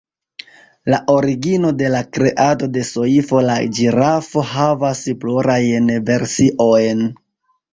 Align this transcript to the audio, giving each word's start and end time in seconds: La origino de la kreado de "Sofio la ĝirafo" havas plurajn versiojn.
La 0.93 0.99
origino 1.15 1.73
de 1.81 1.91
la 1.95 1.99
kreado 2.17 2.69
de 2.77 2.85
"Sofio 2.87 3.43
la 3.49 3.59
ĝirafo" 3.81 4.47
havas 4.55 5.05
plurajn 5.25 5.93
versiojn. 6.09 7.07